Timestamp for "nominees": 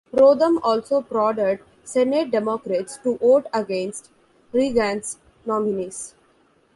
5.45-6.15